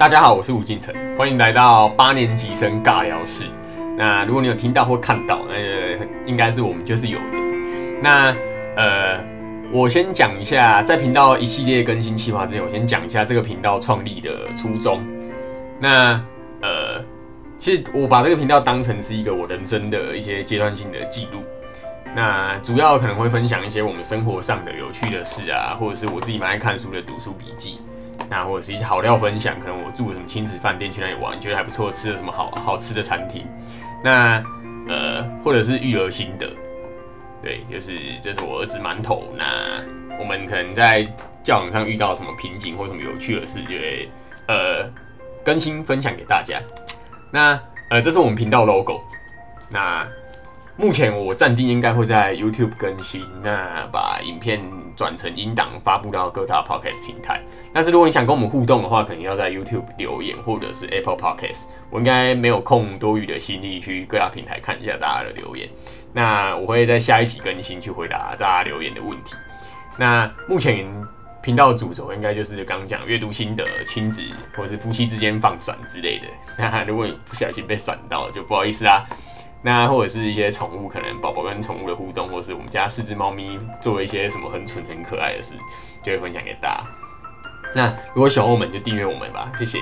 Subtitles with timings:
[0.00, 3.44] 大家好，我是吴敬成，欢迎来到八年级生尬聊室。
[3.98, 5.54] 那如果你有听到或看到，那
[6.24, 7.36] 应该是我们就是有的。
[8.00, 8.34] 那
[8.76, 9.20] 呃，
[9.70, 15.02] 我先讲一下，在频道一系列更新计划之前，我先讲一下这个频道创立的初衷。
[15.78, 16.12] 那
[16.62, 17.04] 呃，
[17.58, 21.42] 其实我把这个频道当成是一个我人生的一些阶段性的记录。
[22.16, 27.80] 那主要可能会分享一些我们生活上的有趣的事啊，或者是我自己蛮爱看书的读书笔记。
[28.30, 33.44] 那或者是一些好料分享，可能我住了什么亲子饭店，去那里玩，觉得还不错，吃了什么好好吃的餐厅。
[34.04, 34.40] 那
[34.88, 36.48] 呃，或者是育儿心得，
[37.42, 39.24] 对，就是这是我儿子馒头。
[39.36, 39.82] 那
[40.16, 41.02] 我们可能在
[41.42, 44.08] 教养上遇到什么瓶颈或什么有趣的事，就会
[44.46, 44.88] 呃
[45.44, 46.60] 更新分享给大家。
[47.32, 49.00] 那呃，这是我们频道 logo。
[49.68, 50.06] 那
[50.80, 54.58] 目前我暂定应该会在 YouTube 更新，那把影片
[54.96, 57.38] 转成音档发布到各大 Podcast 平台。
[57.70, 61.64] 但是如果你想跟我们互动的话，可能要在 YouTube 留言或者是 Apple Podcast。
[61.90, 65.68] 我应该没有空多余的心力去各大平台看一下大家的留言。
[66.14, 69.36] 那我会在下一期更新去回答大家留言的问题。
[69.98, 70.86] 那目前
[71.42, 74.22] 频道主轴应该就是刚刚讲阅读心得、亲子
[74.56, 76.24] 或者是夫妻之间放闪之类的。
[76.56, 79.04] 那如果你不小心被闪到，就不好意思啦。
[79.62, 85.54] 那或者是一些宠物，可能宝宝跟宠物的互动，或是我们家四只猫咪做一些什么很蠢很可爱的事，
[86.02, 86.84] 就会分享给大家。
[87.74, 89.78] 那如果喜欢我们，就订阅我们吧，谢谢。